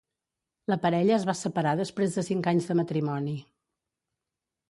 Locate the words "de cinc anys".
2.19-2.71